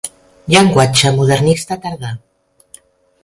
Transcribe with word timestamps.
Llenguatge 0.53 1.11
modernista 1.19 1.77
tardà. 1.83 2.11